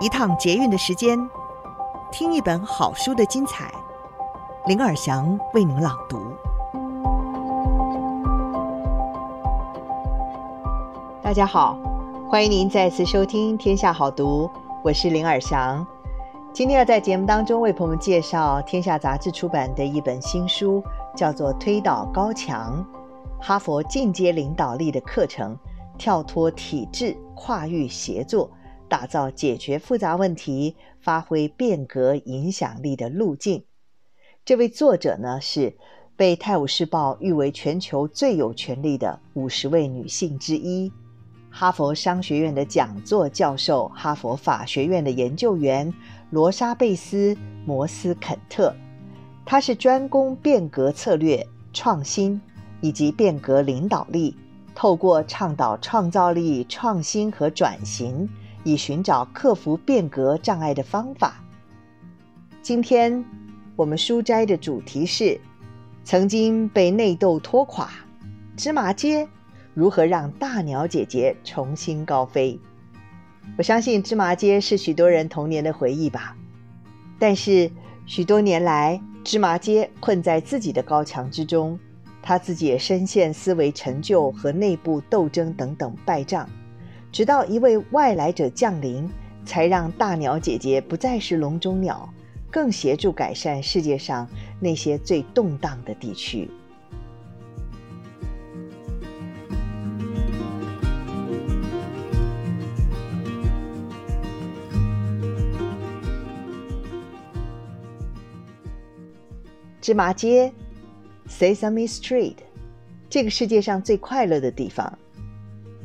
[0.00, 1.18] 一趟捷运的时间，
[2.12, 3.68] 听一本好书的精彩。
[4.66, 6.20] 林尔祥为您朗读。
[11.20, 11.76] 大家好，
[12.30, 14.46] 欢迎您再次收听《天下好读》，
[14.84, 15.84] 我是林尔祥。
[16.52, 20.80] 今天要在节目当中为朋友们介绍天下杂志出版的一本新书，
[21.16, 22.86] 叫做《推倒高墙：
[23.40, 25.58] 哈佛进阶领导力的课程，
[25.98, 28.46] 跳脱体制，跨域协作》。
[28.88, 33.62] 打造解决复杂问题、发挥变革影响力的路径。
[34.44, 35.76] 这位作者呢，是
[36.16, 40.90] 被《泰晤士报》誉为全球最有权力的五十位女性之一，
[41.50, 45.92] 哈佛商学院的讲座教授、哈佛法学院的研究员
[46.30, 48.74] 罗莎贝斯·摩斯肯特。
[49.44, 52.40] 她是专攻变革策略、创新
[52.80, 54.34] 以及变革领导力，
[54.74, 58.28] 透过倡导创造力、创新和转型。
[58.64, 61.42] 以寻找克服变革障碍的方法。
[62.60, 63.24] 今天
[63.76, 65.40] 我们书斋的主题是：
[66.04, 67.90] 曾经被内斗拖垮，
[68.56, 69.28] 芝麻街
[69.74, 72.58] 如何让大鸟姐姐重新高飞？
[73.56, 76.36] 我相信芝麻街是许多人童年的回忆吧。
[77.18, 77.70] 但是
[78.06, 81.78] 许多年来，芝麻街困在自己的高墙之中，
[82.20, 86.48] 他自己也深陷思维陈旧和内部斗争等等败仗。
[87.18, 89.10] 直到一位外来者降临，
[89.44, 92.08] 才让大鸟姐姐不再是笼中鸟，
[92.48, 94.24] 更协助改善世界上
[94.60, 96.48] 那些最动荡的地区。
[109.80, 110.52] 芝麻街
[111.28, 112.36] ，Sesame Street，
[113.10, 114.96] 这个世界上最快乐的地方。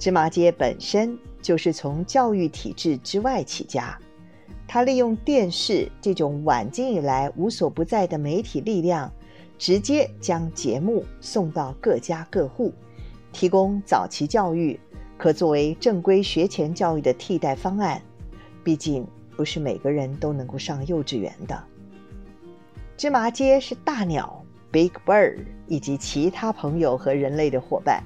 [0.00, 3.98] 芝麻街本身就是从教育体制之外起家，
[4.66, 9.12] 他利用电视这种晚近以来无所不在的媒体力量，
[9.58, 12.72] 直接将节目送到各家各户，
[13.30, 14.80] 提供早期教育，
[15.18, 18.00] 可作为正规学前教育的替代方案。
[18.64, 19.06] 毕竟
[19.36, 21.62] 不是每个人都能够上幼稚园的。
[22.96, 28.02] 芝麻街是大鸟 Big Bird 以及其他朋友和人类的伙伴。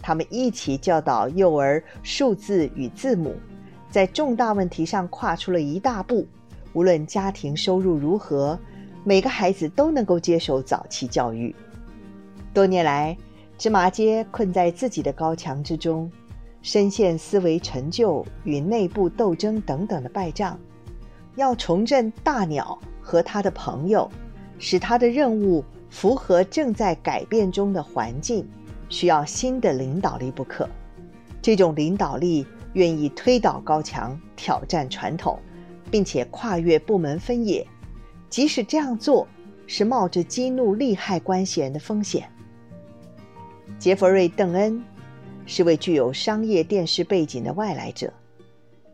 [0.00, 3.34] 他们一起教导幼儿数字与字母，
[3.90, 6.26] 在重大问题上跨出了一大步。
[6.72, 8.58] 无论家庭收入如何，
[9.02, 11.54] 每个孩子都能够接受早期教育。
[12.52, 13.16] 多年来，
[13.56, 16.10] 芝麻街困在自己的高墙之中，
[16.60, 20.58] 深陷思维陈旧与内部斗争等等的败仗。
[21.36, 24.10] 要重振大鸟和他的朋友，
[24.58, 28.46] 使他的任务符合正在改变中的环境。
[28.88, 30.68] 需要新的领导力不可，
[31.42, 35.38] 这种领导力愿意推倒高墙、挑战传统，
[35.90, 37.66] 并且跨越部门分野，
[38.28, 39.26] 即使这样做
[39.66, 42.30] 是冒着激怒利害关系人的风险。
[43.78, 44.82] 杰弗瑞·邓恩
[45.46, 48.12] 是位具有商业电视背景的外来者，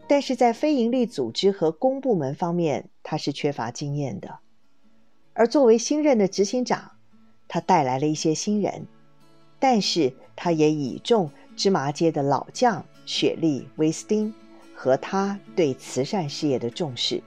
[0.09, 4.39] 但是在非营利组织和公部门方面，他是缺乏经验的。
[5.35, 6.93] 而作为新任的执行长，
[7.49, 8.87] 他带来了一些新人。
[9.63, 14.35] 但是，他也倚重芝麻街的老将雪莉·威斯汀
[14.75, 17.23] 和他对慈善事业的重视。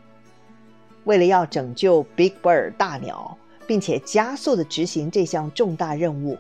[1.06, 6.38] 为了要拯救 Big Bird 大鸟，并且加速地执行这项重大任务，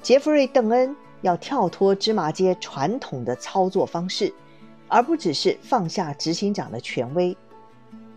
[0.00, 4.32] 杰弗瑞·邓恩要跳脱芝麻街传统的操作方式，
[4.86, 7.36] 而不只是放下执行长的权威。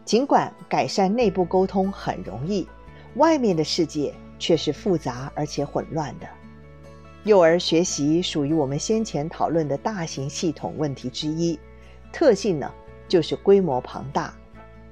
[0.03, 2.67] 尽管改善内部沟通很容易，
[3.15, 6.27] 外面的世界却是复杂而且混乱的。
[7.25, 11.59] 幼儿学习属于我们先前讨论的大型系统问题之一，
[12.13, 12.71] 特性呢
[13.07, 14.31] 就是规模庞大，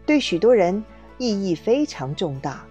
[0.03, 0.83] 对许多人
[1.19, 2.65] 意义非常重大，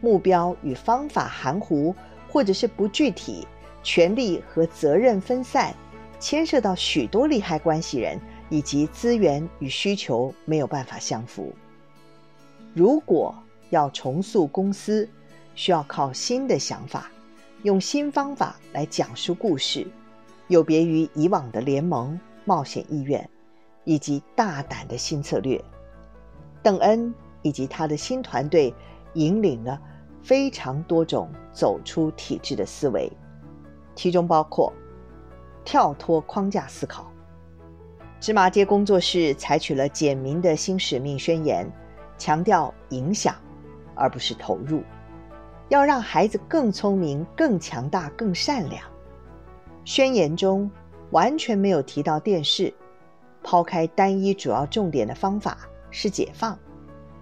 [0.00, 1.94] 目标与方法含糊
[2.30, 3.46] 或者是不具体，
[3.82, 5.74] 权力和责任分散，
[6.18, 8.18] 牵涉到许多利害关系人
[8.48, 11.52] 以及资源与需求没有办法相符。
[12.72, 13.34] 如果
[13.68, 15.06] 要重塑公司，
[15.54, 17.10] 需要靠新的想法。
[17.64, 19.86] 用新方法来讲述故事，
[20.48, 23.26] 有别于以往的联盟、冒险意愿，
[23.84, 25.58] 以及大胆的新策略。
[26.62, 28.72] 邓恩以及他的新团队
[29.14, 29.80] 引领了
[30.22, 33.10] 非常多种走出体制的思维，
[33.94, 34.70] 其中包括
[35.64, 37.10] 跳脱框架思考。
[38.20, 41.66] 芝麻街工作室采取了简明的新使命宣言，
[42.18, 43.34] 强调影响，
[43.94, 44.82] 而不是投入。
[45.68, 48.84] 要让孩子更聪明、更强大、更善良。
[49.84, 50.70] 宣言中
[51.10, 52.72] 完全没有提到电视，
[53.42, 55.58] 抛开单一主要重点的方法
[55.90, 56.58] 是解放，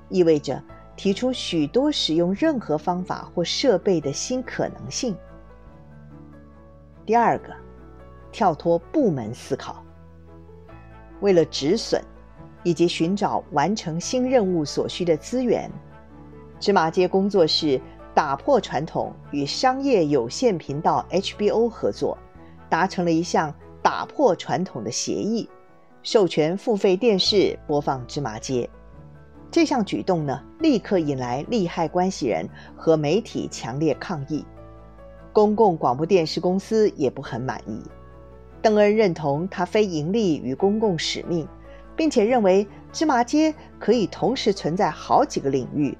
[0.09, 0.63] 意味着
[0.97, 5.17] 提出许多使用任何方法或设备的新可能性。
[7.05, 7.53] 第二个，
[8.31, 9.85] 跳脱部门思考，
[11.21, 12.01] 为了止损
[12.63, 15.69] 以及寻找完成新任务所需的资源，
[16.61, 17.81] 芝麻街工作室
[18.15, 22.19] 打破传统，与商业有线频道 HBO 合作，
[22.69, 25.49] 达成了一项打破传统的协议，
[26.03, 28.69] 授权付费电视播放芝麻街。
[29.51, 34.45] 这项举动呢，立刻引来利害关系人和媒体强烈抗议。
[35.33, 37.83] 公共广播电视公司也不很满意。
[38.61, 41.49] 邓恩认同他非盈利与公共使命，
[41.97, 45.97] 并且认为芝麻街可以同时存在好几个领域。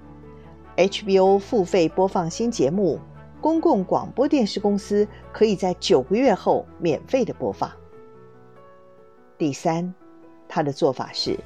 [0.77, 2.99] HBO 付费播放新节目，
[3.43, 7.71] 公共广播电视公司可以在九个月后免费的播放。
[9.37, 9.93] 第三，
[10.49, 11.39] 他的做法是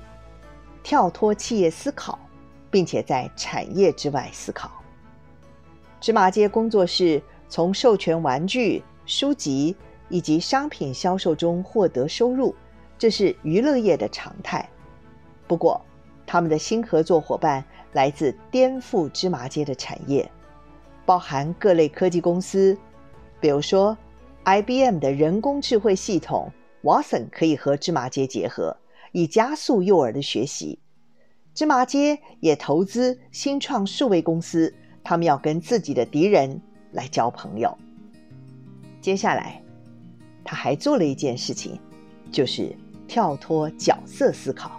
[0.83, 2.19] 跳脱企业思考，
[2.71, 4.71] 并且在产业之外思考。
[6.01, 9.75] 芝麻街工作室从授权玩具、书籍
[10.09, 12.55] 以及商品销售中获得收入，
[12.97, 14.69] 这是娱乐业的常态。
[15.49, 15.81] 不过，
[16.27, 17.65] 他们的新合作伙伴。
[17.93, 20.31] 来自颠覆芝麻街的产业，
[21.07, 22.77] 包含各类科技公司，
[23.41, 23.97] 比如说
[24.45, 26.53] ，IBM 的人工智慧系统
[26.83, 28.77] Watson 可以和芝麻街结合，
[29.13, 30.79] 以加速幼儿的学习。
[31.55, 36.61] 芝麻街也投资新创数位公司，他们要跟自己的敌人
[36.93, 37.75] 来交朋友。
[39.01, 39.63] 接下来，
[40.45, 41.81] 他还做了一件事情，
[42.31, 42.77] 就是
[43.09, 44.79] 跳脱角色思考，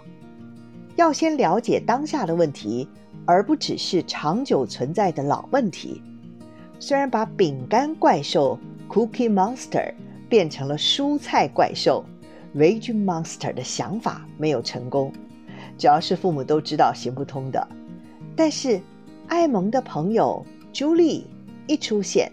[0.98, 2.86] 要先了解当下的问题。
[3.30, 6.00] 而不只是长久存在的老问题。
[6.78, 8.58] 虽然把饼干怪兽
[8.88, 9.92] Cookie Monster
[10.30, 12.02] 变成了蔬菜怪兽
[12.56, 15.12] Veggie Monster 的想法没有成功，
[15.76, 17.68] 只要是父母都知道行不通的。
[18.34, 18.80] 但是
[19.26, 20.42] 艾蒙的朋友
[20.72, 21.26] 朱莉
[21.66, 22.32] 一出现，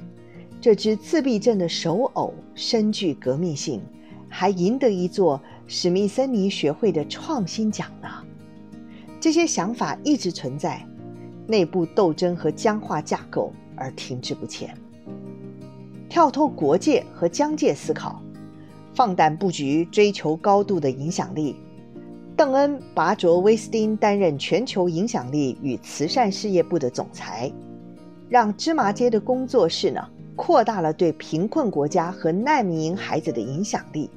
[0.61, 3.81] 这只自闭症的手偶深具革命性，
[4.29, 8.07] 还赢得一座史密森尼学会的创新奖呢。
[9.25, 10.87] 这些想法一直存在，
[11.47, 14.77] 内部斗争和僵化架构而停滞不前。
[16.07, 18.21] 跳脱国界和疆界思考，
[18.93, 21.55] 放胆布局，追求高度的影响力。
[22.37, 27.51] 邓恩拔卓威斯汀担任全球影响力与慈善事业部的总裁，
[28.29, 34.07] 让芝麻街的工作室呢扩大了对贫困国家和难民营孩子的影响力。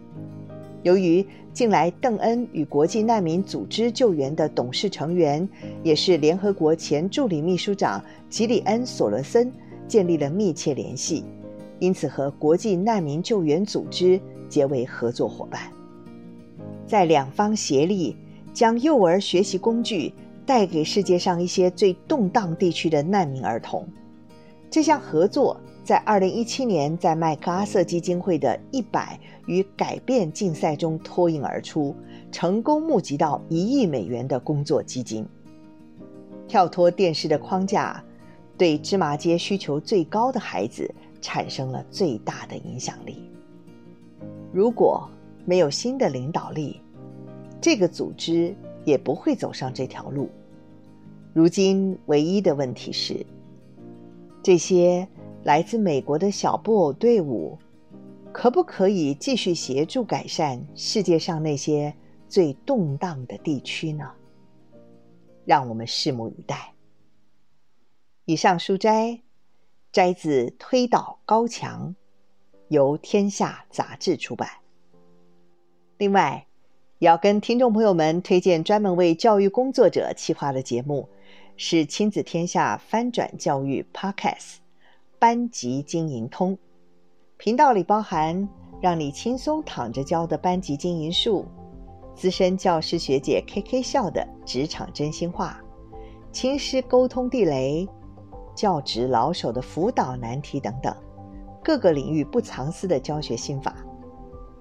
[0.89, 5.47] 由于近来邓恩与国际难民组织救援的董事成员，
[5.83, 9.53] 也是联合国前助理秘书长吉里恩·索罗森，
[9.87, 11.23] 建立了密切联系，
[11.79, 14.19] 因此和国际难民救援组织
[14.49, 15.61] 结为合作伙伴，
[16.87, 18.17] 在两方协力
[18.55, 20.11] 将幼儿学习工具
[20.47, 23.87] 带给世界上一些最动荡地区的难民儿童。
[24.71, 25.61] 这项合作。
[25.89, 31.97] 在二零一七年，在麦克阿瑟基金会的“一百与改变”竞赛中脱颖而出，
[32.31, 35.27] 成功募集到一亿美元的工作基金。
[36.47, 38.05] 跳脱电视的框架，
[38.59, 43.31] 对芝麻街需求最高的孩子产生了最大的影响力。
[44.53, 45.09] 如果
[45.47, 46.83] 没有新的领导力，
[47.63, 48.55] 这个组织
[48.85, 50.29] 也不会走上这条路。
[51.33, 53.25] 如今，唯一的问题是，
[54.43, 55.09] 这些。
[55.45, 57.59] 来自美国的小布偶队伍，
[58.33, 61.95] 可不可以继续协助改善世界上那些
[62.29, 64.11] 最动荡的地区呢？
[65.47, 66.75] 让我们拭目以待。
[68.27, 69.23] 以上书摘
[69.91, 71.89] 摘自《推倒高墙》，
[72.69, 74.51] 由天下杂志出版。
[75.97, 76.47] 另外，
[76.99, 81.09] 也要跟听众朋友们推荐专门为教育工作者企划的节目，
[81.57, 84.57] 是亲子天下翻转教育 Podcast。
[85.21, 86.57] 班级经营通
[87.39, 88.49] 频道里包含
[88.81, 91.45] 让你轻松躺着教的班级经营术，
[92.15, 95.61] 资深教师学姐 KK 笑的职场真心话，
[96.31, 97.89] 亲师沟通地雷，
[98.55, 100.95] 教职老手的辅导难题等等，
[101.65, 103.75] 各个领域不藏私的教学心法。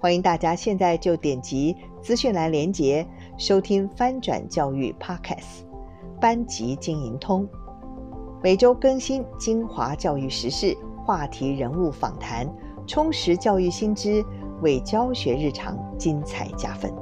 [0.00, 5.64] 欢迎大家现在就点击资讯栏连接收听翻转教育 Podcast
[6.20, 7.48] 班级经营通。
[8.40, 12.48] 每周更新精华教育时事话题、人物访谈，
[12.86, 14.24] 充实教育新知，
[14.62, 16.92] 为教学日常精彩加分。